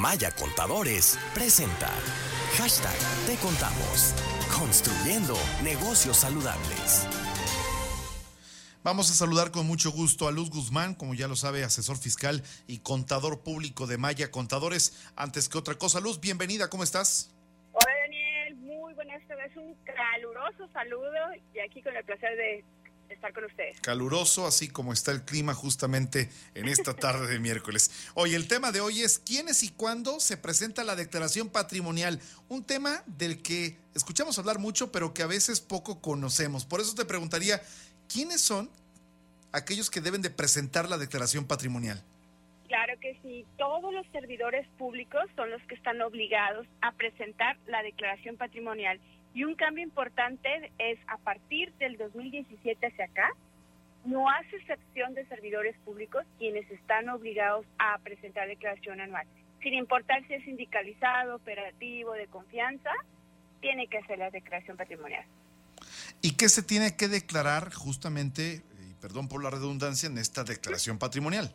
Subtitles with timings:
[0.00, 1.90] Maya Contadores presenta
[2.56, 4.14] Hashtag Te Contamos.
[4.58, 7.06] Construyendo negocios saludables.
[8.82, 12.42] Vamos a saludar con mucho gusto a Luz Guzmán, como ya lo sabe, asesor fiscal
[12.66, 15.12] y contador público de Maya Contadores.
[15.16, 17.34] Antes que otra cosa, Luz, bienvenida, ¿cómo estás?
[17.72, 22.64] Hola Daniel, muy buenas tardes, un caluroso saludo y aquí con el placer de
[23.14, 23.80] estar con ustedes.
[23.80, 27.90] Caluroso, así como está el clima justamente en esta tarde de miércoles.
[28.14, 32.64] Hoy el tema de hoy es quiénes y cuándo se presenta la declaración patrimonial, un
[32.64, 36.64] tema del que escuchamos hablar mucho, pero que a veces poco conocemos.
[36.64, 37.60] Por eso te preguntaría,
[38.08, 38.70] ¿quiénes son
[39.52, 42.02] aquellos que deben de presentar la declaración patrimonial?
[42.68, 47.82] Claro que sí, todos los servidores públicos son los que están obligados a presentar la
[47.82, 49.00] declaración patrimonial.
[49.34, 53.30] Y un cambio importante es a partir del 2017 hacia acá,
[54.04, 59.26] no hace excepción de servidores públicos quienes están obligados a presentar declaración anual.
[59.62, 62.90] Sin importar si es sindicalizado, operativo, de confianza,
[63.60, 65.24] tiene que hacer la declaración patrimonial.
[66.22, 70.98] ¿Y qué se tiene que declarar justamente, y perdón por la redundancia, en esta declaración
[70.98, 71.52] patrimonial?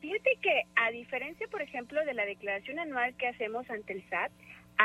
[0.00, 4.32] Fíjate que a diferencia, por ejemplo, de la declaración anual que hacemos ante el SAT,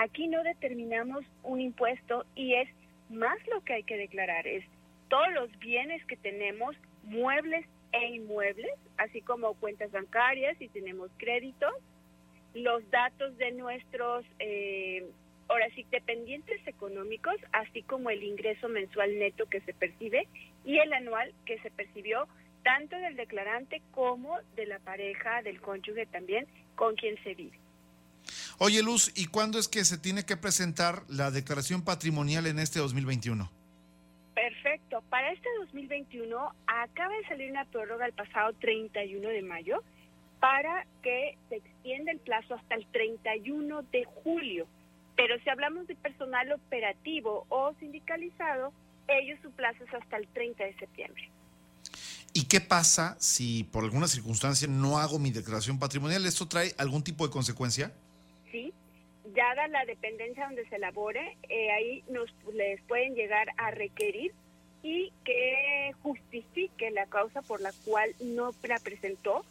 [0.03, 2.69] aquí no determinamos un impuesto y es
[3.09, 4.63] más lo que hay que declarar, es
[5.09, 11.73] todos los bienes que tenemos, muebles e inmuebles, así como cuentas bancarias y tenemos créditos,
[12.53, 15.09] los datos de nuestros, eh,
[15.47, 20.27] ahora sí, dependientes económicos, así como el ingreso mensual neto que se percibe
[20.65, 22.27] y el anual que se percibió
[22.63, 27.57] tanto del declarante como de la pareja, del cónyuge también, con quien se vive.
[28.59, 32.79] Oye, Luz, ¿y cuándo es que se tiene que presentar la declaración patrimonial en este
[32.79, 33.51] 2021?
[34.33, 35.03] Perfecto.
[35.09, 39.83] Para este 2021 acaba de salir una prórroga el pasado 31 de mayo
[40.39, 44.67] para que se extienda el plazo hasta el 31 de julio.
[45.15, 48.73] Pero si hablamos de personal operativo o sindicalizado,
[49.07, 51.29] ellos su plazo es hasta el 30 de septiembre.
[52.33, 56.25] ¿Y qué pasa si por alguna circunstancia no hago mi declaración patrimonial?
[56.25, 57.91] ¿Esto trae algún tipo de consecuencia?
[59.55, 64.33] Dada la dependencia donde se elabore, eh, ahí nos les pueden llegar a requerir
[64.83, 69.45] y que justifique la causa por la cual no la presentó.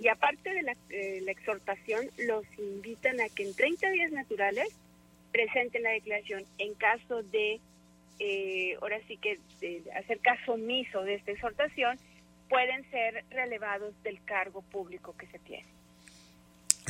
[0.00, 4.68] Y aparte de la, eh, exhortación, los invitan a que en 30 días naturales
[5.32, 6.44] presenten la declaración.
[6.58, 7.60] En caso de,
[8.18, 11.98] eh, ahora sí que de hacer caso omiso de esta exhortación,
[12.48, 15.79] pueden ser relevados del cargo público que se tiene.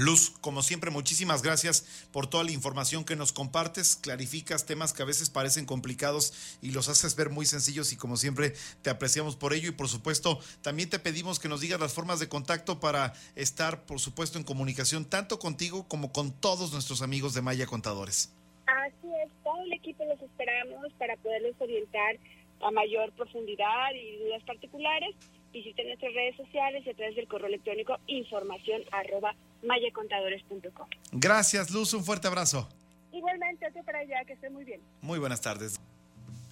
[0.00, 5.02] Luz, como siempre, muchísimas gracias por toda la información que nos compartes, clarificas temas que
[5.02, 9.36] a veces parecen complicados y los haces ver muy sencillos y como siempre te apreciamos
[9.36, 12.80] por ello y por supuesto también te pedimos que nos digas las formas de contacto
[12.80, 17.66] para estar por supuesto en comunicación tanto contigo como con todos nuestros amigos de Maya
[17.66, 18.34] Contadores.
[18.68, 22.16] Así es, todo el equipo los esperamos para poderles orientar
[22.62, 25.14] a mayor profundidad y dudas particulares.
[25.52, 30.88] Visiten nuestras redes sociales y a través del correo electrónico información arroba mayacontadores.com.
[31.12, 31.94] Gracias, Luz.
[31.94, 32.68] Un fuerte abrazo.
[33.12, 34.80] Igualmente, otro para allá, que esté muy bien.
[35.02, 35.80] Muy buenas tardes.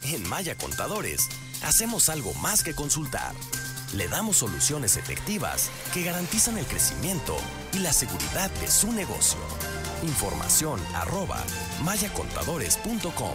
[0.02, 1.28] En Maya Contadores,
[1.64, 3.34] hacemos algo más que consultar.
[3.94, 7.36] Le damos soluciones efectivas que garantizan el crecimiento
[7.72, 9.40] y la seguridad de su negocio.
[10.02, 11.42] Información arroba
[11.82, 13.34] mayacontadores.com.